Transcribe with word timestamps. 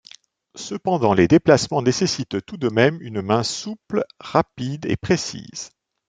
Cependant, 0.55 1.13
les 1.13 1.27
déplacements 1.27 1.83
nécessitent 1.83 2.43
tout 2.47 2.57
de 2.57 2.69
même 2.69 2.97
une 3.03 3.21
main 3.21 3.43
souple, 3.43 4.03
rapide 4.19 4.87
et 4.87 4.97
précise. 4.97 5.69